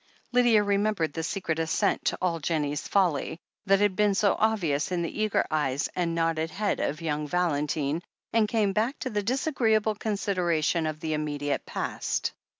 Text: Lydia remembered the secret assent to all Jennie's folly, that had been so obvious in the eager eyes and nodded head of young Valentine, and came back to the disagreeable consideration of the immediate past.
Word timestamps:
Lydia 0.31 0.63
remembered 0.63 1.13
the 1.13 1.21
secret 1.21 1.59
assent 1.59 2.05
to 2.05 2.17
all 2.19 2.39
Jennie's 2.39 2.87
folly, 2.87 3.39
that 3.67 3.81
had 3.81 3.95
been 3.95 4.15
so 4.15 4.35
obvious 4.39 4.91
in 4.91 5.03
the 5.03 5.21
eager 5.21 5.45
eyes 5.51 5.89
and 5.95 6.15
nodded 6.15 6.49
head 6.49 6.79
of 6.79 7.03
young 7.03 7.27
Valentine, 7.27 8.01
and 8.33 8.47
came 8.47 8.73
back 8.73 8.97
to 8.97 9.11
the 9.11 9.21
disagreeable 9.21 9.93
consideration 9.93 10.87
of 10.87 11.01
the 11.01 11.13
immediate 11.13 11.67
past. 11.67 12.33